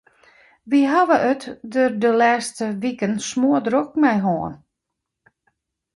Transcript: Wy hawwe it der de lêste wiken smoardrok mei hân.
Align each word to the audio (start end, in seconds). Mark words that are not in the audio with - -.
Wy 0.69 0.79
hawwe 0.91 1.17
it 1.31 1.43
der 1.71 1.91
de 2.01 2.11
lêste 2.19 2.65
wiken 2.81 3.13
smoardrok 3.29 3.89
mei 4.01 4.19
hân. 4.25 4.53